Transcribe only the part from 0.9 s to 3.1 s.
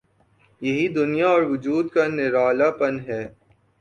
دنیا اور وجود کا نرالا پن